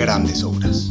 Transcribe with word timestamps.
grandes 0.00 0.42
obras. 0.44 0.88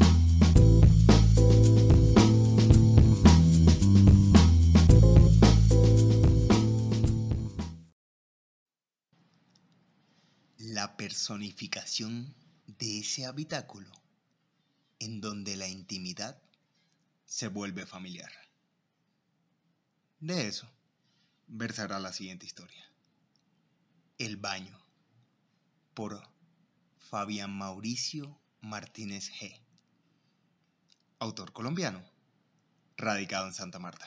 La 10.60 10.96
personificación 10.96 12.36
de 12.68 13.00
ese 13.00 13.26
habitáculo 13.26 13.90
en 15.00 15.22
donde 15.22 15.56
la 15.56 15.68
intimidad 15.68 16.40
se 17.26 17.48
vuelve 17.48 17.88
familiar. 17.88 18.32
De 20.20 20.48
eso 20.48 20.70
versará 21.48 22.00
la 22.00 22.14
siguiente 22.14 22.46
historia. 22.46 22.92
El 24.20 24.38
baño 24.38 24.80
por 25.96 26.22
Fabián 27.00 27.58
Mauricio 27.58 28.39
Martínez 28.62 29.32
G. 29.32 29.58
Autor 31.20 31.54
colombiano, 31.54 32.02
radicado 32.98 33.48
en 33.48 33.54
Santa 33.54 33.80
Marta. 33.80 34.06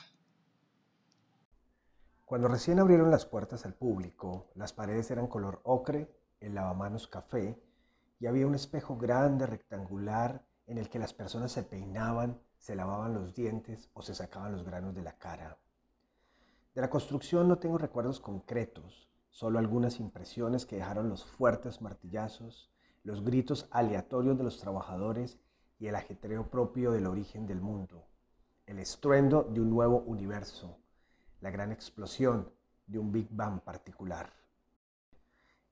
Cuando 2.26 2.48
recién 2.48 2.78
abrieron 2.78 3.10
las 3.10 3.24
puertas 3.24 3.64
al 3.64 3.72
público, 3.72 4.50
las 4.54 4.74
paredes 4.74 5.10
eran 5.10 5.26
color 5.26 5.62
ocre, 5.64 6.14
el 6.40 6.54
lavamanos 6.54 7.06
café 7.08 7.58
y 8.20 8.26
había 8.26 8.46
un 8.46 8.54
espejo 8.54 8.98
grande 8.98 9.46
rectangular 9.46 10.44
en 10.66 10.76
el 10.76 10.90
que 10.90 10.98
las 10.98 11.14
personas 11.14 11.50
se 11.50 11.62
peinaban, 11.62 12.38
se 12.58 12.76
lavaban 12.76 13.14
los 13.14 13.34
dientes 13.34 13.88
o 13.94 14.02
se 14.02 14.14
sacaban 14.14 14.52
los 14.52 14.64
granos 14.64 14.94
de 14.94 15.02
la 15.02 15.16
cara. 15.16 15.58
De 16.74 16.82
la 16.82 16.90
construcción 16.90 17.48
no 17.48 17.58
tengo 17.58 17.78
recuerdos 17.78 18.20
concretos, 18.20 19.08
solo 19.30 19.58
algunas 19.58 19.98
impresiones 19.98 20.66
que 20.66 20.76
dejaron 20.76 21.08
los 21.08 21.24
fuertes 21.24 21.80
martillazos, 21.80 22.71
los 23.04 23.24
gritos 23.24 23.68
aleatorios 23.70 24.38
de 24.38 24.44
los 24.44 24.58
trabajadores 24.58 25.38
y 25.78 25.88
el 25.88 25.96
ajetreo 25.96 26.48
propio 26.48 26.92
del 26.92 27.06
origen 27.06 27.46
del 27.46 27.60
mundo, 27.60 28.06
el 28.66 28.78
estruendo 28.78 29.42
de 29.42 29.60
un 29.60 29.70
nuevo 29.70 29.98
universo, 30.06 30.78
la 31.40 31.50
gran 31.50 31.72
explosión 31.72 32.52
de 32.86 32.98
un 32.98 33.10
Big 33.10 33.28
Bang 33.30 33.60
particular. 33.60 34.32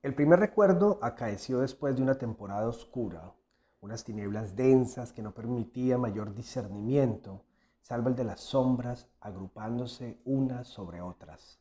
El 0.02 0.14
primer 0.14 0.40
recuerdo 0.40 0.98
acaeció 1.02 1.60
después 1.60 1.94
de 1.94 2.02
una 2.02 2.16
temporada 2.16 2.68
oscura, 2.68 3.32
unas 3.80 4.02
tinieblas 4.02 4.56
densas 4.56 5.12
que 5.12 5.22
no 5.22 5.32
permitían 5.32 6.00
mayor 6.00 6.34
discernimiento, 6.34 7.44
salvo 7.80 8.08
el 8.08 8.16
de 8.16 8.24
las 8.24 8.40
sombras 8.40 9.08
agrupándose 9.20 10.20
unas 10.24 10.66
sobre 10.66 11.00
otras. 11.00 11.60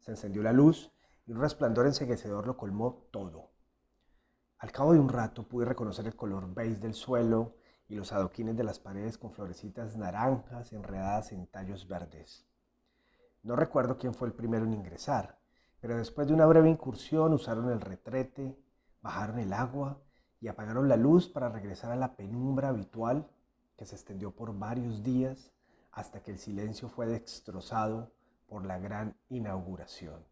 Se 0.00 0.10
encendió 0.10 0.42
la 0.42 0.52
luz 0.52 0.92
y 1.26 1.32
un 1.32 1.40
resplandor 1.40 1.86
enseguecedor 1.86 2.46
lo 2.46 2.56
colmó 2.56 3.06
todo. 3.10 3.53
Al 4.58 4.72
cabo 4.72 4.92
de 4.92 4.98
un 4.98 5.08
rato 5.08 5.42
pude 5.46 5.66
reconocer 5.66 6.06
el 6.06 6.16
color 6.16 6.52
beige 6.52 6.80
del 6.80 6.94
suelo 6.94 7.54
y 7.88 7.94
los 7.94 8.12
adoquines 8.12 8.56
de 8.56 8.64
las 8.64 8.78
paredes 8.78 9.18
con 9.18 9.32
florecitas 9.32 9.96
naranjas 9.96 10.72
enredadas 10.72 11.32
en 11.32 11.46
tallos 11.46 11.86
verdes. 11.86 12.46
No 13.42 13.56
recuerdo 13.56 13.98
quién 13.98 14.14
fue 14.14 14.28
el 14.28 14.34
primero 14.34 14.64
en 14.64 14.72
ingresar, 14.72 15.38
pero 15.80 15.98
después 15.98 16.26
de 16.26 16.34
una 16.34 16.46
breve 16.46 16.70
incursión 16.70 17.34
usaron 17.34 17.70
el 17.70 17.80
retrete, 17.80 18.58
bajaron 19.02 19.38
el 19.38 19.52
agua 19.52 20.00
y 20.40 20.48
apagaron 20.48 20.88
la 20.88 20.96
luz 20.96 21.28
para 21.28 21.50
regresar 21.50 21.92
a 21.92 21.96
la 21.96 22.16
penumbra 22.16 22.68
habitual 22.68 23.28
que 23.76 23.84
se 23.84 23.94
extendió 23.94 24.30
por 24.30 24.58
varios 24.58 25.02
días 25.02 25.52
hasta 25.92 26.22
que 26.22 26.30
el 26.30 26.38
silencio 26.38 26.88
fue 26.88 27.06
destrozado 27.06 28.12
por 28.46 28.64
la 28.64 28.78
gran 28.78 29.16
inauguración. 29.28 30.24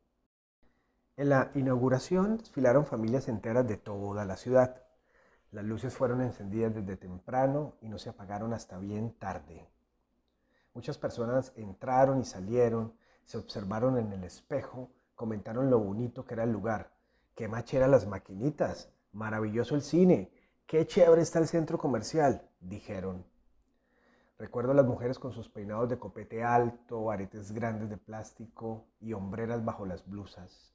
En 1.19 1.29
la 1.29 1.51
inauguración 1.55 2.39
desfilaron 2.39 2.87
familias 2.87 3.29
enteras 3.29 3.69
de 3.69 3.77
toda 3.77 4.25
la 4.25 4.39
ciudad. 4.39 4.83
Las 5.51 5.63
luces 5.63 5.95
fueron 5.95 6.23
encendidas 6.23 6.75
desde 6.75 6.97
temprano 6.97 7.75
y 7.83 7.91
no 7.91 7.99
se 7.99 8.09
apagaron 8.09 8.55
hasta 8.55 8.79
bien 8.79 9.13
tarde. 9.19 9.69
Muchas 10.73 10.97
personas 10.97 11.53
entraron 11.55 12.19
y 12.19 12.25
salieron, 12.25 12.95
se 13.27 13.37
observaron 13.37 13.99
en 13.99 14.11
el 14.15 14.25
espejo, 14.25 14.91
comentaron 15.15 15.69
lo 15.69 15.79
bonito 15.79 16.25
que 16.25 16.33
era 16.33 16.45
el 16.45 16.53
lugar. 16.53 16.91
Qué 17.35 17.47
machera 17.47 17.89
las 17.89 18.07
maquinitas, 18.07 18.89
maravilloso 19.13 19.75
el 19.75 19.83
cine, 19.83 20.33
qué 20.67 20.87
chévere 20.87 21.21
está 21.21 21.41
el 21.41 21.47
centro 21.47 21.77
comercial, 21.77 22.49
dijeron. 22.59 23.23
Recuerdo 24.39 24.73
a 24.73 24.77
las 24.77 24.87
mujeres 24.87 25.19
con 25.19 25.33
sus 25.33 25.51
peinados 25.51 25.91
de 25.91 25.99
copete 25.99 26.43
alto, 26.43 27.11
aretes 27.11 27.53
grandes 27.53 27.91
de 27.91 27.99
plástico 27.99 28.87
y 28.99 29.13
hombreras 29.13 29.63
bajo 29.63 29.85
las 29.85 30.07
blusas. 30.09 30.73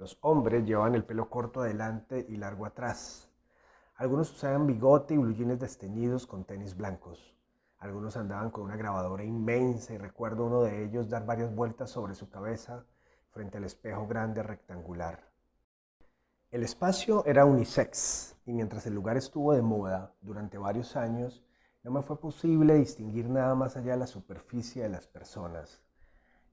Los 0.00 0.16
hombres 0.22 0.64
llevaban 0.64 0.94
el 0.94 1.04
pelo 1.04 1.28
corto 1.28 1.60
adelante 1.60 2.24
y 2.26 2.38
largo 2.38 2.64
atrás. 2.64 3.28
Algunos 3.96 4.32
usaban 4.32 4.66
bigote 4.66 5.12
y 5.12 5.18
blue 5.18 5.34
desteñidos 5.58 6.26
con 6.26 6.46
tenis 6.46 6.74
blancos. 6.74 7.36
Algunos 7.76 8.16
andaban 8.16 8.50
con 8.50 8.64
una 8.64 8.76
grabadora 8.76 9.24
inmensa 9.24 9.92
y 9.92 9.98
recuerdo 9.98 10.46
uno 10.46 10.62
de 10.62 10.84
ellos 10.84 11.10
dar 11.10 11.26
varias 11.26 11.54
vueltas 11.54 11.90
sobre 11.90 12.14
su 12.14 12.30
cabeza 12.30 12.86
frente 13.28 13.58
al 13.58 13.64
espejo 13.64 14.06
grande 14.06 14.42
rectangular. 14.42 15.30
El 16.50 16.62
espacio 16.62 17.22
era 17.26 17.44
unisex 17.44 18.36
y 18.46 18.54
mientras 18.54 18.86
el 18.86 18.94
lugar 18.94 19.18
estuvo 19.18 19.52
de 19.52 19.60
moda 19.60 20.14
durante 20.22 20.56
varios 20.56 20.96
años, 20.96 21.44
no 21.82 21.90
me 21.90 22.00
fue 22.00 22.18
posible 22.18 22.72
distinguir 22.72 23.28
nada 23.28 23.54
más 23.54 23.76
allá 23.76 23.92
de 23.92 23.98
la 23.98 24.06
superficie 24.06 24.82
de 24.82 24.88
las 24.88 25.06
personas. 25.06 25.82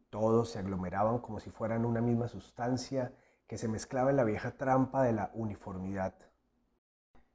Todos 0.10 0.50
se 0.50 0.60
aglomeraban 0.60 1.20
como 1.20 1.40
si 1.40 1.50
fueran 1.50 1.86
una 1.86 2.02
misma 2.02 2.28
sustancia 2.28 3.14
que 3.48 3.58
se 3.58 3.68
mezclaba 3.68 4.12
en 4.12 4.18
la 4.18 4.24
vieja 4.24 4.52
trampa 4.52 5.04
de 5.04 5.14
la 5.14 5.32
uniformidad. 5.34 6.14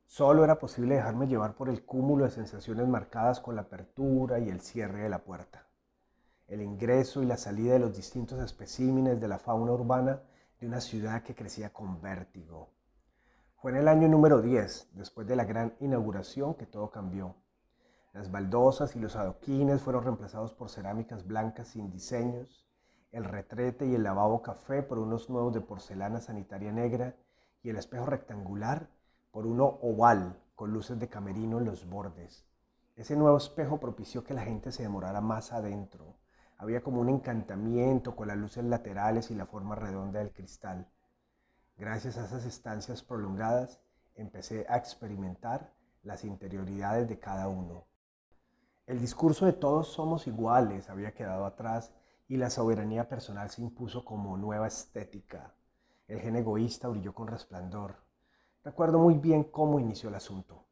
Solo 0.06 0.44
era 0.44 0.58
posible 0.58 0.96
dejarme 0.96 1.26
llevar 1.26 1.54
por 1.54 1.70
el 1.70 1.84
cúmulo 1.84 2.24
de 2.24 2.30
sensaciones 2.30 2.86
marcadas 2.86 3.40
con 3.40 3.56
la 3.56 3.62
apertura 3.62 4.38
y 4.38 4.50
el 4.50 4.60
cierre 4.60 5.04
de 5.04 5.08
la 5.08 5.24
puerta, 5.24 5.66
el 6.48 6.60
ingreso 6.60 7.22
y 7.22 7.26
la 7.26 7.38
salida 7.38 7.72
de 7.72 7.78
los 7.78 7.96
distintos 7.96 8.38
especímenes 8.40 9.20
de 9.20 9.28
la 9.28 9.38
fauna 9.38 9.72
urbana 9.72 10.20
de 10.60 10.66
una 10.66 10.82
ciudad 10.82 11.22
que 11.22 11.34
crecía 11.34 11.72
con 11.72 12.02
vértigo. 12.02 12.68
Fue 13.56 13.70
en 13.70 13.78
el 13.78 13.88
año 13.88 14.06
número 14.06 14.42
10, 14.42 14.90
después 14.92 15.26
de 15.26 15.36
la 15.36 15.44
gran 15.44 15.74
inauguración, 15.80 16.54
que 16.54 16.66
todo 16.66 16.90
cambió. 16.90 17.36
Las 18.12 18.30
baldosas 18.30 18.94
y 18.96 19.00
los 19.00 19.16
adoquines 19.16 19.80
fueron 19.80 20.04
reemplazados 20.04 20.52
por 20.52 20.68
cerámicas 20.68 21.26
blancas 21.26 21.68
sin 21.68 21.90
diseños, 21.90 22.66
el 23.12 23.24
retrete 23.24 23.86
y 23.86 23.94
el 23.94 24.02
lavabo 24.02 24.42
café 24.42 24.82
por 24.82 24.98
unos 24.98 25.28
nuevos 25.28 25.52
de 25.52 25.60
porcelana 25.60 26.20
sanitaria 26.20 26.72
negra 26.72 27.14
y 27.62 27.68
el 27.68 27.76
espejo 27.76 28.06
rectangular 28.06 28.88
por 29.30 29.46
uno 29.46 29.78
oval 29.82 30.40
con 30.54 30.72
luces 30.72 30.98
de 30.98 31.08
camerino 31.08 31.58
en 31.58 31.66
los 31.66 31.88
bordes. 31.88 32.46
Ese 32.96 33.14
nuevo 33.14 33.36
espejo 33.36 33.78
propició 33.78 34.24
que 34.24 34.34
la 34.34 34.42
gente 34.42 34.72
se 34.72 34.82
demorara 34.82 35.20
más 35.20 35.52
adentro. 35.52 36.16
Había 36.56 36.82
como 36.82 37.00
un 37.00 37.10
encantamiento 37.10 38.16
con 38.16 38.28
las 38.28 38.36
luces 38.36 38.64
laterales 38.64 39.30
y 39.30 39.34
la 39.34 39.46
forma 39.46 39.74
redonda 39.74 40.20
del 40.20 40.32
cristal. 40.32 40.88
Gracias 41.76 42.16
a 42.16 42.24
esas 42.24 42.44
estancias 42.46 43.02
prolongadas, 43.02 43.80
empecé 44.14 44.66
a 44.68 44.76
experimentar 44.76 45.72
las 46.02 46.24
interioridades 46.24 47.08
de 47.08 47.18
cada 47.18 47.48
uno. 47.48 47.84
El 48.86 49.00
discurso 49.00 49.46
de 49.46 49.52
todos 49.52 49.88
somos 49.88 50.26
iguales 50.26 50.88
había 50.88 51.12
quedado 51.12 51.44
atrás 51.44 51.92
y 52.32 52.38
la 52.38 52.48
soberanía 52.48 53.10
personal 53.10 53.50
se 53.50 53.60
impuso 53.60 54.06
como 54.06 54.38
nueva 54.38 54.66
estética. 54.66 55.52
El 56.08 56.18
gen 56.18 56.36
egoísta 56.36 56.88
brilló 56.88 57.12
con 57.12 57.28
resplandor. 57.28 57.96
Recuerdo 58.64 58.98
muy 58.98 59.18
bien 59.18 59.44
cómo 59.44 59.78
inició 59.78 60.08
el 60.08 60.14
asunto. 60.14 60.64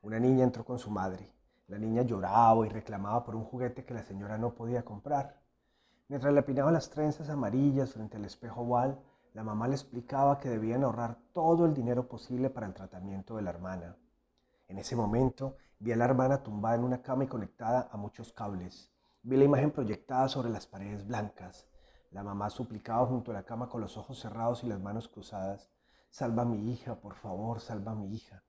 Una 0.00 0.18
niña 0.18 0.44
entró 0.44 0.64
con 0.64 0.78
su 0.78 0.90
madre. 0.90 1.30
La 1.66 1.78
niña 1.78 2.00
lloraba 2.00 2.66
y 2.66 2.70
reclamaba 2.70 3.22
por 3.22 3.36
un 3.36 3.44
juguete 3.44 3.84
que 3.84 3.92
la 3.92 4.02
señora 4.02 4.38
no 4.38 4.54
podía 4.54 4.82
comprar. 4.82 5.42
Mientras 6.08 6.32
le 6.32 6.40
apinaba 6.40 6.72
las 6.72 6.88
trenzas 6.88 7.28
amarillas 7.28 7.92
frente 7.92 8.16
al 8.16 8.24
espejo 8.24 8.62
oval, 8.62 8.98
la 9.34 9.44
mamá 9.44 9.68
le 9.68 9.74
explicaba 9.74 10.38
que 10.38 10.48
debían 10.48 10.84
ahorrar 10.84 11.18
todo 11.34 11.66
el 11.66 11.74
dinero 11.74 12.08
posible 12.08 12.48
para 12.48 12.66
el 12.66 12.72
tratamiento 12.72 13.36
de 13.36 13.42
la 13.42 13.50
hermana. 13.50 13.98
En 14.68 14.78
ese 14.78 14.96
momento 14.96 15.58
vi 15.78 15.92
a 15.92 15.96
la 15.96 16.06
hermana 16.06 16.42
tumbada 16.42 16.76
en 16.76 16.84
una 16.84 17.02
cama 17.02 17.24
y 17.24 17.26
conectada 17.26 17.90
a 17.92 17.98
muchos 17.98 18.32
cables. 18.32 18.93
Vi 19.26 19.38
la 19.38 19.44
imagen 19.44 19.70
proyectada 19.70 20.28
sobre 20.28 20.50
las 20.50 20.66
paredes 20.66 21.06
blancas. 21.06 21.66
La 22.10 22.22
mamá 22.22 22.50
suplicaba 22.50 23.06
junto 23.06 23.30
a 23.30 23.34
la 23.34 23.44
cama 23.44 23.70
con 23.70 23.80
los 23.80 23.96
ojos 23.96 24.20
cerrados 24.20 24.62
y 24.62 24.66
las 24.66 24.82
manos 24.82 25.08
cruzadas. 25.08 25.70
Salva 26.10 26.42
a 26.42 26.44
mi 26.44 26.70
hija, 26.70 27.00
por 27.00 27.14
favor, 27.14 27.60
salva 27.60 27.92
a 27.92 27.94
mi 27.94 28.14
hija. 28.14 28.42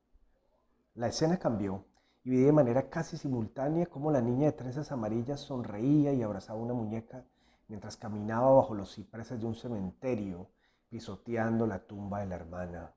La 0.96 1.08
escena 1.08 1.40
cambió 1.40 1.86
y 2.26 2.32
vi 2.32 2.42
de 2.42 2.52
manera 2.52 2.90
casi 2.90 3.16
simultánea 3.16 3.86
cómo 3.86 4.12
la 4.12 4.20
niña 4.20 4.48
de 4.48 4.52
trenzas 4.52 4.92
amarillas 4.92 5.40
sonreía 5.40 6.12
y 6.12 6.22
abrazaba 6.22 6.60
una 6.60 6.74
muñeca 6.74 7.24
mientras 7.70 7.96
caminaba 7.96 8.52
bajo 8.52 8.76
los 8.76 8.94
cipreses 8.96 9.40
de 9.40 9.46
un 9.46 9.56
cementerio, 9.56 10.50
pisoteando 10.90 11.66
la 11.68 11.88
tumba 11.88 12.20
de 12.20 12.26
la 12.26 12.36
hermana. 12.36 12.94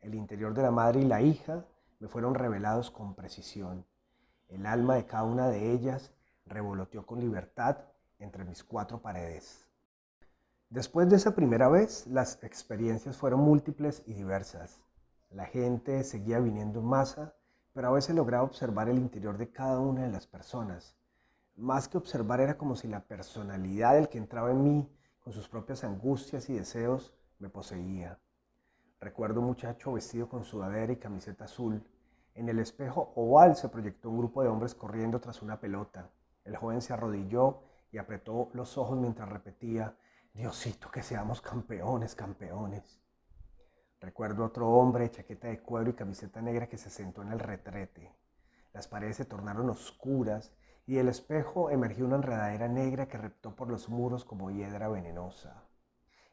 El 0.00 0.14
interior 0.14 0.54
de 0.54 0.62
la 0.62 0.70
madre 0.70 1.00
y 1.00 1.06
la 1.06 1.20
hija 1.20 1.66
me 1.98 2.06
fueron 2.06 2.36
revelados 2.36 2.92
con 2.92 3.16
precisión. 3.16 3.86
El 4.46 4.66
alma 4.66 4.94
de 4.94 5.06
cada 5.06 5.24
una 5.24 5.48
de 5.48 5.72
ellas 5.72 6.12
revoloteó 6.46 7.06
con 7.06 7.20
libertad 7.20 7.78
entre 8.18 8.44
mis 8.44 8.62
cuatro 8.62 9.00
paredes. 9.00 9.68
Después 10.70 11.08
de 11.10 11.16
esa 11.16 11.34
primera 11.34 11.68
vez, 11.68 12.06
las 12.06 12.42
experiencias 12.42 13.16
fueron 13.16 13.40
múltiples 13.40 14.02
y 14.06 14.14
diversas. 14.14 14.80
La 15.30 15.46
gente 15.46 16.02
seguía 16.04 16.38
viniendo 16.40 16.80
en 16.80 16.86
masa, 16.86 17.34
pero 17.74 17.88
a 17.88 17.92
veces 17.92 18.14
lograba 18.14 18.44
observar 18.44 18.88
el 18.88 18.98
interior 18.98 19.36
de 19.36 19.50
cada 19.50 19.80
una 19.80 20.02
de 20.02 20.10
las 20.10 20.26
personas. 20.26 20.96
Más 21.56 21.88
que 21.88 21.98
observar 21.98 22.40
era 22.40 22.56
como 22.56 22.76
si 22.76 22.88
la 22.88 23.04
personalidad 23.04 23.94
del 23.94 24.08
que 24.08 24.18
entraba 24.18 24.50
en 24.50 24.62
mí, 24.62 24.88
con 25.20 25.32
sus 25.32 25.48
propias 25.48 25.84
angustias 25.84 26.48
y 26.48 26.54
deseos, 26.54 27.14
me 27.38 27.50
poseía. 27.50 28.18
Recuerdo 29.00 29.40
un 29.40 29.46
muchacho 29.46 29.92
vestido 29.92 30.28
con 30.28 30.44
sudadera 30.44 30.92
y 30.92 30.96
camiseta 30.96 31.44
azul. 31.44 31.82
En 32.34 32.48
el 32.48 32.58
espejo 32.58 33.12
oval 33.14 33.56
se 33.56 33.68
proyectó 33.68 34.08
un 34.08 34.18
grupo 34.18 34.42
de 34.42 34.48
hombres 34.48 34.74
corriendo 34.74 35.20
tras 35.20 35.42
una 35.42 35.60
pelota. 35.60 36.08
El 36.44 36.56
joven 36.56 36.82
se 36.82 36.92
arrodilló 36.92 37.62
y 37.90 37.98
apretó 37.98 38.50
los 38.54 38.76
ojos 38.78 38.98
mientras 38.98 39.28
repetía, 39.28 39.96
Diosito, 40.34 40.90
que 40.90 41.02
seamos 41.02 41.40
campeones, 41.40 42.14
campeones. 42.14 43.00
Recuerdo 44.00 44.44
otro 44.44 44.68
hombre, 44.70 45.10
chaqueta 45.10 45.48
de 45.48 45.60
cuero 45.60 45.90
y 45.90 45.94
camiseta 45.94 46.40
negra 46.40 46.68
que 46.68 46.78
se 46.78 46.90
sentó 46.90 47.22
en 47.22 47.32
el 47.32 47.38
retrete. 47.38 48.12
Las 48.72 48.88
paredes 48.88 49.16
se 49.16 49.24
tornaron 49.26 49.70
oscuras 49.70 50.52
y 50.86 50.94
del 50.94 51.08
espejo 51.08 51.70
emergió 51.70 52.06
una 52.06 52.16
enredadera 52.16 52.66
negra 52.66 53.06
que 53.06 53.18
reptó 53.18 53.54
por 53.54 53.68
los 53.68 53.88
muros 53.88 54.24
como 54.24 54.50
hiedra 54.50 54.88
venenosa. 54.88 55.62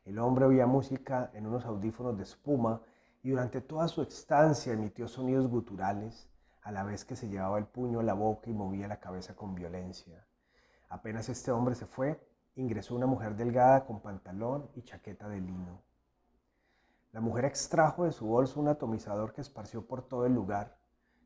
El 0.05 0.17
hombre 0.17 0.45
oía 0.45 0.65
música 0.65 1.29
en 1.33 1.45
unos 1.45 1.65
audífonos 1.65 2.17
de 2.17 2.23
espuma 2.23 2.81
y 3.21 3.29
durante 3.29 3.61
toda 3.61 3.87
su 3.87 4.01
estancia 4.01 4.73
emitió 4.73 5.07
sonidos 5.07 5.47
guturales 5.47 6.29
a 6.61 6.71
la 6.71 6.83
vez 6.83 7.05
que 7.05 7.15
se 7.15 7.29
llevaba 7.29 7.57
el 7.57 7.65
puño 7.65 7.99
a 7.99 8.03
la 8.03 8.13
boca 8.13 8.49
y 8.49 8.53
movía 8.53 8.87
la 8.87 8.99
cabeza 8.99 9.35
con 9.35 9.55
violencia. 9.55 10.25
Apenas 10.89 11.29
este 11.29 11.51
hombre 11.51 11.75
se 11.75 11.85
fue, 11.85 12.19
ingresó 12.55 12.95
una 12.95 13.05
mujer 13.05 13.35
delgada 13.35 13.85
con 13.85 14.01
pantalón 14.01 14.69
y 14.75 14.81
chaqueta 14.81 15.27
de 15.29 15.39
lino. 15.39 15.81
La 17.11 17.21
mujer 17.21 17.45
extrajo 17.45 18.05
de 18.05 18.11
su 18.11 18.27
bolso 18.27 18.59
un 18.59 18.67
atomizador 18.67 19.33
que 19.33 19.41
esparció 19.41 19.85
por 19.85 20.07
todo 20.07 20.25
el 20.25 20.33
lugar, 20.33 20.77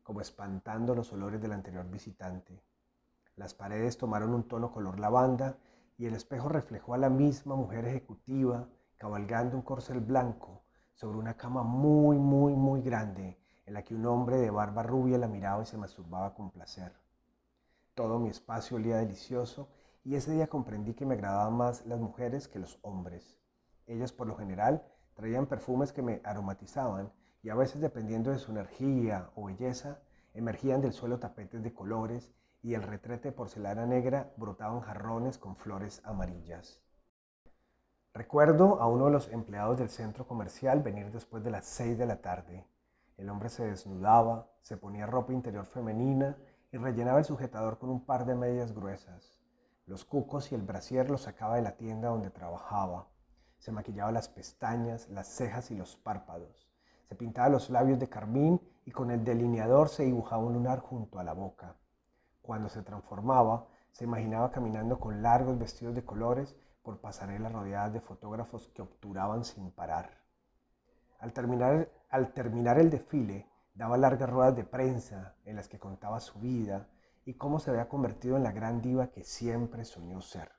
como 0.02 0.20
espantando 0.20 0.94
los 0.94 1.12
olores 1.12 1.40
del 1.40 1.52
anterior 1.52 1.88
visitante. 1.90 2.62
Las 3.36 3.54
paredes 3.54 3.98
tomaron 3.98 4.34
un 4.34 4.46
tono 4.46 4.70
color 4.70 5.00
lavanda 5.00 5.58
y 5.96 6.06
el 6.06 6.14
espejo 6.14 6.48
reflejó 6.48 6.94
a 6.94 6.98
la 6.98 7.10
misma 7.10 7.56
mujer 7.56 7.86
ejecutiva 7.86 8.68
cabalgando 8.96 9.56
un 9.56 9.62
corcel 9.62 10.00
blanco 10.00 10.62
sobre 10.94 11.18
una 11.18 11.36
cama 11.36 11.62
muy, 11.62 12.18
muy, 12.18 12.54
muy 12.54 12.80
grande 12.82 13.43
en 13.66 13.74
la 13.74 13.82
que 13.82 13.94
un 13.94 14.06
hombre 14.06 14.36
de 14.36 14.50
barba 14.50 14.82
rubia 14.82 15.18
la 15.18 15.28
miraba 15.28 15.62
y 15.62 15.66
se 15.66 15.78
masturbaba 15.78 16.34
con 16.34 16.50
placer. 16.50 16.92
Todo 17.94 18.18
mi 18.18 18.28
espacio 18.28 18.76
olía 18.76 18.96
delicioso 18.96 19.68
y 20.04 20.16
ese 20.16 20.32
día 20.32 20.48
comprendí 20.48 20.94
que 20.94 21.06
me 21.06 21.14
agradaban 21.14 21.54
más 21.54 21.86
las 21.86 22.00
mujeres 22.00 22.48
que 22.48 22.58
los 22.58 22.78
hombres. 22.82 23.38
Ellas 23.86 24.12
por 24.12 24.26
lo 24.26 24.36
general 24.36 24.86
traían 25.14 25.46
perfumes 25.46 25.92
que 25.92 26.02
me 26.02 26.20
aromatizaban 26.24 27.12
y 27.42 27.50
a 27.50 27.54
veces 27.54 27.80
dependiendo 27.80 28.30
de 28.30 28.38
su 28.38 28.50
energía 28.50 29.30
o 29.34 29.46
belleza, 29.46 30.00
emergían 30.34 30.80
del 30.80 30.92
suelo 30.92 31.18
tapetes 31.18 31.62
de 31.62 31.72
colores 31.72 32.32
y 32.62 32.74
el 32.74 32.82
retrete 32.82 33.28
de 33.28 33.32
porcelana 33.32 33.86
negra 33.86 34.32
brotaban 34.36 34.80
jarrones 34.80 35.38
con 35.38 35.54
flores 35.54 36.00
amarillas. 36.04 36.80
Recuerdo 38.14 38.80
a 38.80 38.86
uno 38.86 39.06
de 39.06 39.10
los 39.10 39.28
empleados 39.28 39.78
del 39.78 39.90
centro 39.90 40.26
comercial 40.26 40.82
venir 40.82 41.10
después 41.10 41.44
de 41.44 41.50
las 41.50 41.66
seis 41.66 41.98
de 41.98 42.06
la 42.06 42.22
tarde. 42.22 42.66
El 43.16 43.30
hombre 43.30 43.48
se 43.48 43.64
desnudaba, 43.64 44.48
se 44.60 44.76
ponía 44.76 45.06
ropa 45.06 45.32
interior 45.32 45.66
femenina 45.66 46.36
y 46.72 46.78
rellenaba 46.78 47.20
el 47.20 47.24
sujetador 47.24 47.78
con 47.78 47.90
un 47.90 48.04
par 48.04 48.26
de 48.26 48.34
medias 48.34 48.74
gruesas. 48.74 49.38
Los 49.86 50.04
cucos 50.04 50.50
y 50.50 50.54
el 50.54 50.62
brasier 50.62 51.10
los 51.10 51.22
sacaba 51.22 51.56
de 51.56 51.62
la 51.62 51.76
tienda 51.76 52.08
donde 52.08 52.30
trabajaba. 52.30 53.06
Se 53.58 53.70
maquillaba 53.70 54.10
las 54.10 54.28
pestañas, 54.28 55.08
las 55.10 55.28
cejas 55.28 55.70
y 55.70 55.76
los 55.76 55.96
párpados. 55.96 56.68
Se 57.08 57.14
pintaba 57.14 57.48
los 57.48 57.70
labios 57.70 57.98
de 57.98 58.08
carmín 58.08 58.60
y 58.84 58.90
con 58.90 59.10
el 59.10 59.24
delineador 59.24 59.88
se 59.88 60.04
dibujaba 60.04 60.42
un 60.42 60.54
lunar 60.54 60.80
junto 60.80 61.18
a 61.18 61.24
la 61.24 61.34
boca. 61.34 61.76
Cuando 62.42 62.68
se 62.68 62.82
transformaba, 62.82 63.68
se 63.92 64.04
imaginaba 64.04 64.50
caminando 64.50 64.98
con 64.98 65.22
largos 65.22 65.58
vestidos 65.58 65.94
de 65.94 66.04
colores 66.04 66.56
por 66.82 67.00
pasarelas 67.00 67.52
rodeadas 67.52 67.92
de 67.92 68.00
fotógrafos 68.00 68.68
que 68.70 68.82
obturaban 68.82 69.44
sin 69.44 69.70
parar. 69.70 70.23
Al 71.24 71.32
terminar, 71.32 72.78
el 72.78 72.90
desfile, 72.90 73.48
daba 73.74 73.96
largas 73.96 74.28
ruedas 74.28 74.54
de 74.56 74.64
prensa 74.64 75.36
en 75.46 75.56
las 75.56 75.68
que 75.68 75.78
contaba 75.78 76.20
su 76.20 76.38
vida, 76.38 76.86
y 77.24 77.32
cómo 77.32 77.60
se 77.60 77.70
había 77.70 77.88
convertido 77.88 78.36
en 78.36 78.42
la 78.42 78.52
gran 78.52 78.82
diva 78.82 79.06
que 79.06 79.24
siempre 79.24 79.86
soñó 79.86 80.20
ser. 80.20 80.52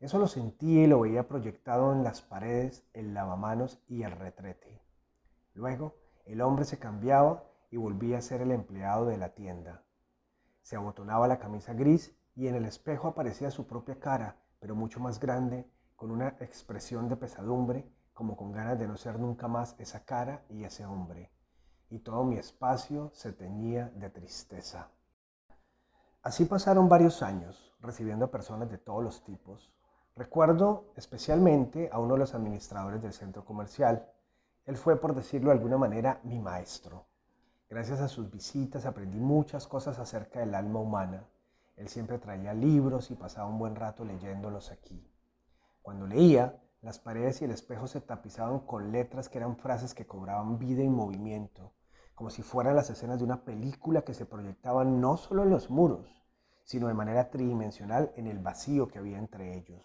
Eso 0.00 0.18
lo 0.18 0.26
sentí 0.26 0.80
y 0.80 0.86
lo 0.86 1.00
veía 1.00 1.28
proyectado 1.28 1.94
en 1.94 2.04
las 2.04 2.20
paredes, 2.20 2.86
el 2.92 3.14
lavamanos 3.14 3.82
y 3.88 4.02
el 4.02 4.10
retrete. 4.10 4.82
Luego, 5.54 5.96
el 6.26 6.42
hombre 6.42 6.66
se 6.66 6.78
cambiaba 6.78 7.44
y 7.70 7.78
volvía 7.78 8.18
a 8.18 8.20
ser 8.20 8.42
el 8.42 8.50
empleado 8.50 9.06
de 9.06 9.16
la 9.16 9.30
tienda. 9.30 9.82
Se 10.60 10.76
abotonaba 10.76 11.26
la 11.26 11.38
camisa 11.38 11.72
gris 11.72 12.14
y 12.34 12.48
en 12.48 12.54
el 12.54 12.66
espejo 12.66 13.08
aparecía 13.08 13.50
su 13.50 13.66
propia 13.66 13.98
cara, 13.98 14.36
pero 14.60 14.74
mucho 14.74 15.00
más 15.00 15.18
grande, 15.18 15.66
con 15.96 16.10
una 16.10 16.36
expresión 16.40 17.08
de 17.08 17.16
pesadumbre, 17.16 17.90
como 18.14 18.36
con 18.36 18.52
ganas 18.52 18.78
de 18.78 18.88
no 18.88 18.96
ser 18.96 19.18
nunca 19.18 19.48
más 19.48 19.74
esa 19.78 20.04
cara 20.04 20.44
y 20.48 20.64
ese 20.64 20.86
hombre. 20.86 21.30
Y 21.90 21.98
todo 21.98 22.24
mi 22.24 22.38
espacio 22.38 23.10
se 23.12 23.32
teñía 23.32 23.92
de 23.96 24.08
tristeza. 24.08 24.88
Así 26.22 26.46
pasaron 26.46 26.88
varios 26.88 27.22
años, 27.22 27.74
recibiendo 27.80 28.30
personas 28.30 28.70
de 28.70 28.78
todos 28.78 29.04
los 29.04 29.22
tipos. 29.24 29.74
Recuerdo 30.16 30.92
especialmente 30.96 31.90
a 31.92 31.98
uno 31.98 32.14
de 32.14 32.20
los 32.20 32.34
administradores 32.34 33.02
del 33.02 33.12
centro 33.12 33.44
comercial. 33.44 34.08
Él 34.64 34.76
fue, 34.76 34.96
por 34.96 35.14
decirlo 35.14 35.50
de 35.50 35.56
alguna 35.56 35.76
manera, 35.76 36.20
mi 36.22 36.40
maestro. 36.40 37.06
Gracias 37.68 38.00
a 38.00 38.08
sus 38.08 38.30
visitas 38.30 38.86
aprendí 38.86 39.18
muchas 39.18 39.66
cosas 39.66 39.98
acerca 39.98 40.40
del 40.40 40.54
alma 40.54 40.80
humana. 40.80 41.28
Él 41.76 41.88
siempre 41.88 42.18
traía 42.18 42.54
libros 42.54 43.10
y 43.10 43.16
pasaba 43.16 43.48
un 43.48 43.58
buen 43.58 43.74
rato 43.74 44.04
leyéndolos 44.04 44.70
aquí. 44.70 45.10
Cuando 45.82 46.06
leía, 46.06 46.63
las 46.84 46.98
paredes 46.98 47.42
y 47.42 47.46
el 47.46 47.50
espejo 47.50 47.86
se 47.88 48.00
tapizaban 48.00 48.60
con 48.60 48.92
letras 48.92 49.28
que 49.28 49.38
eran 49.38 49.56
frases 49.56 49.94
que 49.94 50.06
cobraban 50.06 50.58
vida 50.58 50.82
y 50.82 50.88
movimiento 50.88 51.72
como 52.14 52.30
si 52.30 52.42
fueran 52.42 52.76
las 52.76 52.90
escenas 52.90 53.18
de 53.18 53.24
una 53.24 53.44
película 53.44 54.02
que 54.02 54.14
se 54.14 54.26
proyectaban 54.26 55.00
no 55.00 55.16
solo 55.16 55.42
en 55.42 55.50
los 55.50 55.68
muros, 55.70 56.22
sino 56.62 56.86
de 56.86 56.94
manera 56.94 57.30
tridimensional 57.30 58.12
en 58.16 58.26
el 58.26 58.38
vacío 58.38 58.88
que 58.88 58.98
había 58.98 59.18
entre 59.18 59.56
ellos. 59.56 59.82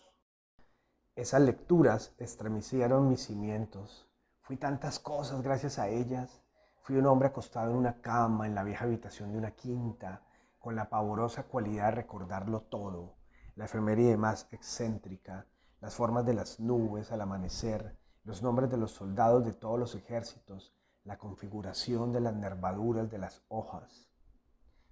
Esas 1.15 1.41
lecturas 1.41 2.13
estremecieron 2.17 3.09
mis 3.09 3.25
cimientos. 3.25 4.07
Fui 4.41 4.57
tantas 4.57 4.99
cosas 4.99 5.41
gracias 5.41 5.79
a 5.79 5.89
ellas. 5.89 6.41
Fui 6.81 6.97
un 6.97 7.07
hombre 7.07 7.29
acostado 7.29 7.71
en 7.71 7.77
una 7.77 7.99
cama 8.01 8.45
en 8.45 8.55
la 8.55 8.63
vieja 8.63 8.85
habitación 8.85 9.31
de 9.31 9.37
una 9.37 9.51
quinta, 9.51 10.23
con 10.59 10.75
la 10.75 10.89
pavorosa 10.89 11.43
cualidad 11.43 11.85
de 11.85 11.91
recordarlo 11.91 12.61
todo, 12.61 13.15
la 13.55 13.65
efeméride 13.65 14.17
más 14.17 14.47
excéntrica, 14.51 15.45
las 15.81 15.95
formas 15.95 16.25
de 16.25 16.33
las 16.33 16.59
nubes 16.59 17.11
al 17.11 17.21
amanecer, 17.21 17.97
los 18.23 18.43
nombres 18.43 18.69
de 18.69 18.77
los 18.77 18.91
soldados 18.91 19.45
de 19.45 19.53
todos 19.53 19.79
los 19.79 19.95
ejércitos, 19.95 20.75
la 21.03 21.17
configuración 21.17 22.11
de 22.11 22.19
las 22.19 22.35
nervaduras 22.35 23.09
de 23.09 23.17
las 23.17 23.43
hojas. 23.47 24.09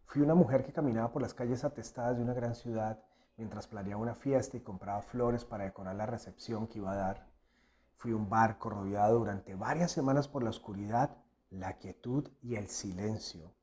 Fui 0.05 0.21
una 0.21 0.35
mujer 0.35 0.63
que 0.65 0.71
caminaba 0.71 1.11
por 1.11 1.21
las 1.21 1.33
calles 1.33 1.65
atestadas 1.65 2.17
de 2.17 2.23
una 2.23 2.33
gran 2.33 2.55
ciudad 2.55 3.03
mientras 3.35 3.67
planeaba 3.67 4.01
una 4.01 4.15
fiesta 4.15 4.57
y 4.57 4.61
compraba 4.61 5.01
flores 5.01 5.45
para 5.45 5.65
decorar 5.65 5.95
la 5.95 6.05
recepción 6.05 6.67
que 6.67 6.79
iba 6.79 6.93
a 6.93 6.97
dar. 6.97 7.27
Fui 7.97 8.13
un 8.13 8.29
barco 8.29 8.69
rodeado 8.69 9.19
durante 9.19 9.55
varias 9.55 9.91
semanas 9.91 10.27
por 10.27 10.43
la 10.43 10.49
oscuridad, 10.49 11.17
la 11.49 11.77
quietud 11.77 12.29
y 12.41 12.55
el 12.55 12.67
silencio, 12.67 13.53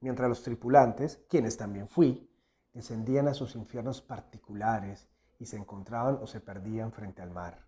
mientras 0.00 0.28
los 0.28 0.42
tripulantes, 0.42 1.24
quienes 1.28 1.56
también 1.56 1.88
fui, 1.88 2.30
descendían 2.72 3.26
a 3.26 3.34
sus 3.34 3.56
infiernos 3.56 4.02
particulares 4.02 5.08
y 5.38 5.46
se 5.46 5.56
encontraban 5.56 6.18
o 6.20 6.26
se 6.26 6.40
perdían 6.40 6.92
frente 6.92 7.22
al 7.22 7.30
mar. 7.30 7.64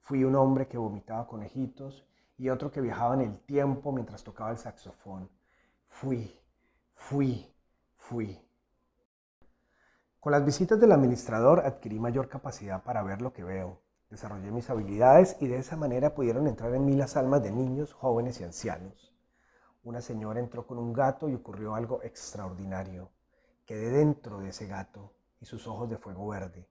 Fui 0.00 0.24
un 0.24 0.36
hombre 0.36 0.68
que 0.68 0.78
vomitaba 0.78 1.26
conejitos 1.26 2.06
y 2.38 2.48
otro 2.48 2.70
que 2.70 2.80
viajaba 2.80 3.14
en 3.14 3.22
el 3.22 3.40
tiempo 3.40 3.92
mientras 3.92 4.22
tocaba 4.24 4.50
el 4.50 4.58
saxofón. 4.58 5.30
Fui, 5.88 6.38
fui, 6.94 7.52
fui. 7.96 8.40
Con 10.20 10.32
las 10.32 10.44
visitas 10.44 10.80
del 10.80 10.92
administrador 10.92 11.60
adquirí 11.60 11.98
mayor 11.98 12.28
capacidad 12.28 12.82
para 12.82 13.02
ver 13.02 13.22
lo 13.22 13.32
que 13.32 13.44
veo. 13.44 13.80
Desarrollé 14.10 14.50
mis 14.50 14.70
habilidades 14.70 15.36
y 15.40 15.48
de 15.48 15.58
esa 15.58 15.76
manera 15.76 16.14
pudieron 16.14 16.46
entrar 16.46 16.74
en 16.74 16.84
mí 16.84 16.94
las 16.94 17.16
almas 17.16 17.42
de 17.42 17.50
niños, 17.50 17.92
jóvenes 17.92 18.40
y 18.40 18.44
ancianos. 18.44 19.12
una 19.82 20.00
señora 20.00 20.40
entró 20.40 20.66
con 20.66 20.78
un 20.78 20.92
gato 20.92 21.28
y 21.28 21.34
ocurrió 21.34 21.76
algo 21.76 22.02
extraordinario. 22.02 23.10
Quedé 23.64 23.90
dentro 23.90 24.40
de 24.40 24.48
ese 24.48 24.66
gato 24.66 25.15
sus 25.46 25.66
ojos 25.68 25.88
de 25.88 25.96
fuego 25.96 26.26
verde. 26.26 26.68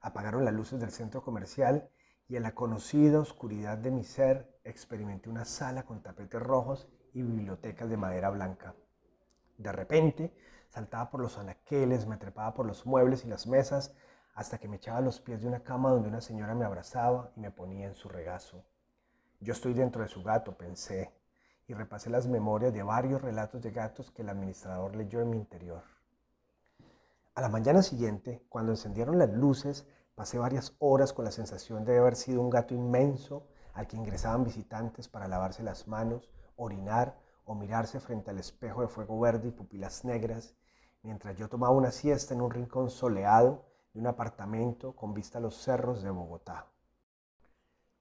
Apagaron 0.00 0.44
las 0.44 0.54
luces 0.54 0.80
del 0.80 0.90
centro 0.90 1.22
comercial 1.22 1.90
y 2.28 2.36
en 2.36 2.42
la 2.42 2.54
conocida 2.54 3.20
oscuridad 3.20 3.76
de 3.76 3.90
mi 3.90 4.04
ser 4.04 4.58
experimenté 4.64 5.28
una 5.28 5.44
sala 5.44 5.84
con 5.84 6.02
tapetes 6.02 6.42
rojos 6.42 6.88
y 7.12 7.22
bibliotecas 7.22 7.88
de 7.90 7.96
madera 7.98 8.30
blanca. 8.30 8.74
De 9.58 9.70
repente, 9.70 10.34
saltaba 10.68 11.10
por 11.10 11.20
los 11.20 11.36
anaqueles, 11.38 12.06
me 12.06 12.16
trepaba 12.16 12.54
por 12.54 12.66
los 12.66 12.86
muebles 12.86 13.24
y 13.24 13.28
las 13.28 13.46
mesas, 13.46 13.94
hasta 14.34 14.58
que 14.58 14.68
me 14.68 14.76
echaba 14.76 14.98
a 14.98 15.02
los 15.02 15.20
pies 15.20 15.42
de 15.42 15.48
una 15.48 15.62
cama 15.62 15.90
donde 15.90 16.08
una 16.08 16.20
señora 16.20 16.54
me 16.54 16.64
abrazaba 16.64 17.32
y 17.36 17.40
me 17.40 17.50
ponía 17.50 17.86
en 17.86 17.94
su 17.94 18.08
regazo. 18.08 18.64
Yo 19.40 19.52
estoy 19.52 19.74
dentro 19.74 20.02
de 20.02 20.08
su 20.08 20.22
gato, 20.22 20.56
pensé, 20.56 21.12
y 21.68 21.74
repasé 21.74 22.08
las 22.10 22.26
memorias 22.26 22.72
de 22.72 22.82
varios 22.82 23.20
relatos 23.20 23.60
de 23.62 23.72
gatos 23.72 24.10
que 24.10 24.22
el 24.22 24.30
administrador 24.30 24.96
leyó 24.96 25.20
en 25.20 25.30
mi 25.30 25.36
interior. 25.36 25.95
A 27.36 27.42
la 27.42 27.50
mañana 27.50 27.82
siguiente, 27.82 28.42
cuando 28.48 28.72
encendieron 28.72 29.18
las 29.18 29.28
luces, 29.28 29.86
pasé 30.14 30.38
varias 30.38 30.74
horas 30.78 31.12
con 31.12 31.26
la 31.26 31.30
sensación 31.30 31.84
de 31.84 31.98
haber 31.98 32.16
sido 32.16 32.40
un 32.40 32.48
gato 32.48 32.72
inmenso 32.72 33.46
al 33.74 33.86
que 33.86 33.98
ingresaban 33.98 34.42
visitantes 34.42 35.06
para 35.06 35.28
lavarse 35.28 35.62
las 35.62 35.86
manos, 35.86 36.30
orinar 36.56 37.20
o 37.44 37.54
mirarse 37.54 38.00
frente 38.00 38.30
al 38.30 38.38
espejo 38.38 38.80
de 38.80 38.88
fuego 38.88 39.20
verde 39.20 39.48
y 39.48 39.50
pupilas 39.50 40.02
negras, 40.02 40.56
mientras 41.02 41.36
yo 41.36 41.50
tomaba 41.50 41.74
una 41.74 41.90
siesta 41.90 42.32
en 42.32 42.40
un 42.40 42.50
rincón 42.50 42.88
soleado 42.88 43.66
de 43.92 44.00
un 44.00 44.06
apartamento 44.06 44.96
con 44.96 45.12
vista 45.12 45.36
a 45.36 45.42
los 45.42 45.56
cerros 45.56 46.02
de 46.02 46.08
Bogotá. 46.08 46.72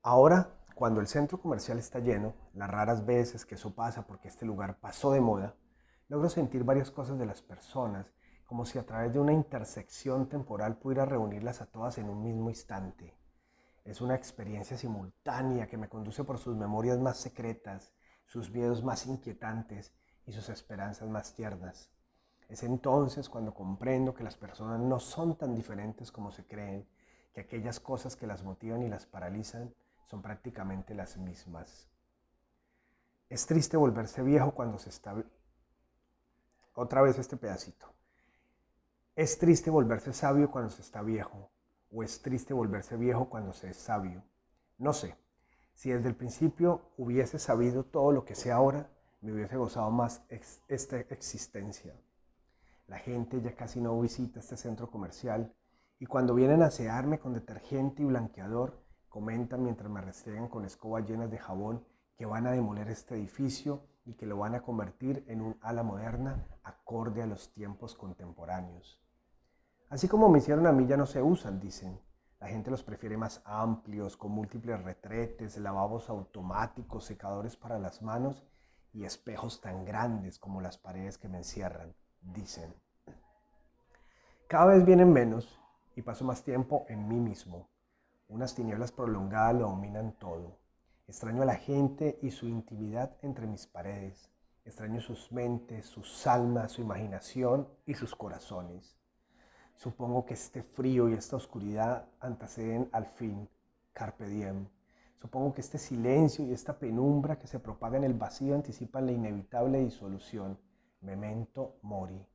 Ahora, 0.02 0.50
cuando 0.76 1.02
el 1.02 1.08
centro 1.08 1.42
comercial 1.42 1.78
está 1.78 2.00
lleno, 2.00 2.36
las 2.54 2.72
raras 2.72 3.06
veces 3.06 3.46
que 3.46 3.56
eso 3.56 3.76
pasa 3.76 4.08
porque 4.08 4.30
este 4.30 4.46
lugar 4.46 4.80
pasó 4.80 5.12
de 5.12 5.20
moda, 5.20 5.58
logro 6.08 6.30
sentir 6.30 6.64
varias 6.64 6.90
cosas 6.90 7.20
de 7.20 7.26
las 7.26 7.42
personas, 7.42 8.14
como 8.46 8.66
si 8.66 8.78
a 8.78 8.86
través 8.86 9.14
de 9.14 9.20
una 9.20 9.34
intersección 9.34 10.30
temporal 10.30 10.78
pudiera 10.78 11.06
reunirlas 11.06 11.62
a 11.62 11.66
todas 11.66 11.98
en 11.98 12.10
un 12.10 12.24
mismo 12.24 12.50
instante. 12.50 13.14
Es 13.84 14.02
una 14.02 14.16
experiencia 14.16 14.78
simultánea 14.78 15.68
que 15.68 15.78
me 15.78 15.90
conduce 15.90 16.24
por 16.24 16.38
sus 16.38 16.56
memorias 16.56 17.00
más 17.00 17.18
secretas, 17.18 17.94
sus 18.26 18.50
miedos 18.50 18.84
más 18.84 19.06
inquietantes 19.06 19.94
y 20.26 20.32
sus 20.32 20.50
esperanzas 20.50 21.10
más 21.10 21.34
tiernas. 21.34 21.92
Es 22.50 22.64
entonces 22.64 23.30
cuando 23.30 23.54
comprendo 23.54 24.14
que 24.14 24.24
las 24.24 24.38
personas 24.38 24.80
no 24.80 25.00
son 25.00 25.38
tan 25.38 25.56
diferentes 25.56 26.12
como 26.12 26.32
se 26.32 26.46
creen, 26.46 26.88
que 27.34 27.42
aquellas 27.42 27.80
cosas 27.80 28.16
que 28.16 28.28
las 28.28 28.44
motivan 28.44 28.84
y 28.84 28.90
las 28.90 29.06
paralizan 29.06 29.74
son 30.06 30.22
prácticamente 30.22 30.94
las 30.94 31.18
mismas. 31.18 31.90
Es 33.30 33.46
triste 33.48 33.78
volverse 33.78 34.22
viejo 34.22 34.52
cuando 34.52 34.78
se 34.78 34.90
está... 34.90 35.16
Otra 36.76 37.02
vez 37.02 37.18
este 37.18 37.38
pedacito. 37.38 37.95
Es 39.18 39.38
triste 39.38 39.70
volverse 39.70 40.12
sabio 40.12 40.52
cuando 40.52 40.70
se 40.70 40.82
está 40.82 41.02
viejo, 41.02 41.50
o 41.90 42.04
es 42.04 42.22
triste 42.22 42.54
volverse 42.54 42.98
viejo 42.98 43.30
cuando 43.30 43.54
se 43.54 43.70
es 43.70 43.78
sabio. 43.78 44.26
No 44.78 44.92
sé, 44.92 45.16
si 45.74 45.90
desde 45.90 46.10
el 46.10 46.18
principio 46.18 46.92
hubiese 46.98 47.40
sabido 47.40 47.86
todo 47.86 48.12
lo 48.12 48.26
que 48.26 48.36
sé 48.36 48.52
ahora, 48.52 48.90
me 49.22 49.32
hubiese 49.32 49.56
gozado 49.56 49.90
más 49.90 50.26
esta 50.68 51.00
existencia. 51.00 51.96
La 52.88 52.98
gente 52.98 53.42
ya 53.42 53.56
casi 53.56 53.80
no 53.80 53.98
visita 54.02 54.42
este 54.42 54.58
centro 54.58 54.92
comercial 54.92 55.56
y 55.98 56.08
cuando 56.08 56.36
vienen 56.36 56.62
a 56.62 56.66
asearme 56.66 57.18
con 57.18 57.34
detergente 57.34 58.02
y 58.02 58.06
blanqueador, 58.08 58.84
comentan 59.08 59.64
mientras 59.64 59.90
me 59.90 60.02
restregan 60.02 60.50
con 60.50 60.66
escobas 60.66 61.08
llenas 61.08 61.32
de 61.32 61.38
jabón 61.38 61.86
que 62.18 62.26
van 62.26 62.48
a 62.48 62.52
demoler 62.52 62.90
este 62.90 63.16
edificio 63.16 63.88
y 64.04 64.16
que 64.16 64.26
lo 64.26 64.36
van 64.36 64.56
a 64.56 64.62
convertir 64.62 65.24
en 65.30 65.40
un 65.40 65.58
ala 65.62 65.84
moderna 65.84 66.46
acorde 66.64 67.22
a 67.22 67.28
los 67.28 67.54
tiempos 67.54 67.96
contemporáneos. 67.96 69.05
Así 69.90 70.08
como 70.08 70.30
me 70.30 70.40
hicieron 70.40 70.66
a 70.68 70.72
mí 70.72 70.88
ya 70.88 70.98
no 70.98 71.06
se 71.06 71.22
usan, 71.22 71.60
dicen. 71.60 72.00
La 72.40 72.48
gente 72.48 72.70
los 72.70 72.84
prefiere 72.84 73.18
más 73.18 73.42
amplios, 73.46 74.18
con 74.18 74.32
múltiples 74.32 74.84
retretes, 74.84 75.58
lavabos 75.58 76.10
automáticos, 76.10 77.06
secadores 77.06 77.56
para 77.56 77.80
las 77.80 78.02
manos 78.02 78.44
y 78.94 79.06
espejos 79.06 79.62
tan 79.62 79.86
grandes 79.86 80.40
como 80.40 80.62
las 80.62 80.78
paredes 80.78 81.18
que 81.18 81.28
me 81.28 81.38
encierran, 81.38 81.96
dicen. 82.22 82.74
Cada 84.48 84.66
vez 84.66 84.86
vienen 84.86 85.12
menos 85.12 85.60
y 85.96 86.02
paso 86.02 86.26
más 86.26 86.44
tiempo 86.44 86.86
en 86.90 87.08
mí 87.08 87.20
mismo. 87.20 87.70
Unas 88.28 88.56
tinieblas 88.56 88.92
prolongadas 88.92 89.56
lo 89.56 89.70
dominan 89.70 90.14
todo. 90.14 90.60
Extraño 91.08 91.44
a 91.44 91.46
la 91.46 91.56
gente 91.56 92.20
y 92.22 92.32
su 92.32 92.48
intimidad 92.48 93.18
entre 93.22 93.48
mis 93.48 93.68
paredes. 93.68 94.32
Extraño 94.66 95.00
sus 95.00 95.32
mentes, 95.32 95.86
sus 95.86 96.26
almas, 96.26 96.72
su 96.72 96.82
imaginación 96.82 97.68
y 97.86 97.94
sus 97.94 98.16
corazones. 98.16 98.98
Supongo 99.76 100.26
que 100.26 100.34
este 100.34 100.64
frío 100.64 101.10
y 101.10 101.14
esta 101.14 101.36
oscuridad 101.36 102.08
anteceden 102.20 102.90
al 102.92 103.06
fin, 103.06 103.48
carpe 103.94 104.28
diem. 104.28 104.68
Supongo 105.18 105.54
que 105.54 105.62
este 105.62 105.78
silencio 105.78 106.46
y 106.46 106.54
esta 106.54 106.78
penumbra 106.78 107.40
que 107.40 107.48
se 107.48 107.60
propaga 107.60 107.98
en 107.98 108.04
el 108.04 108.14
vacío 108.14 108.56
anticipan 108.56 109.06
la 109.06 109.12
inevitable 109.12 109.80
disolución, 109.80 110.58
memento 111.02 111.78
mori. 111.82 112.26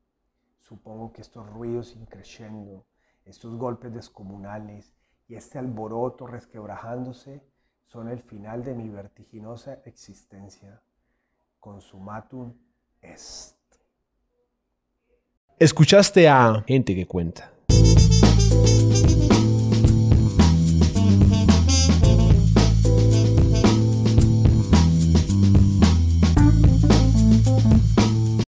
Supongo 0.59 1.13
que 1.13 1.21
estos 1.21 1.49
ruidos 1.49 1.97
increciendo, 1.97 2.85
estos 3.25 3.57
golpes 3.57 3.93
descomunales 3.93 4.93
y 5.29 5.35
este 5.35 5.59
alboroto 5.59 6.27
resquebrajándose 6.27 7.43
son 7.87 8.09
el 8.09 8.21
final 8.21 8.65
de 8.65 8.75
mi 8.75 8.89
vertiginosa 8.89 9.81
existencia. 9.85 10.83
Consumatum 11.59 12.55
est. 13.03 13.60
Escuchaste 15.61 16.27
a 16.27 16.65
Gente 16.67 16.95
que 16.95 17.05
Cuenta. 17.05 17.53